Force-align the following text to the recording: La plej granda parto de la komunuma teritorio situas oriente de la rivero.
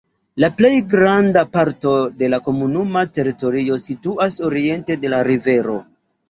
La 0.43 0.47
plej 0.59 0.69
granda 0.93 1.43
parto 1.57 1.93
de 2.21 2.29
la 2.35 2.39
komunuma 2.47 3.03
teritorio 3.19 3.79
situas 3.85 4.39
oriente 4.49 4.99
de 5.05 5.13
la 5.17 5.21
rivero. 5.31 5.79